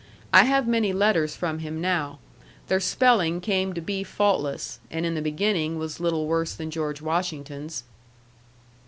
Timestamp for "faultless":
4.03-4.79